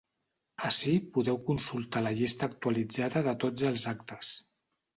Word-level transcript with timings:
Ací 0.69 0.93
podeu 1.17 1.37
consultar 1.49 2.03
la 2.07 2.15
llista 2.21 2.49
actualitzada 2.55 3.25
de 3.31 3.37
tots 3.47 3.69
els 3.73 3.87
actes. 3.97 4.35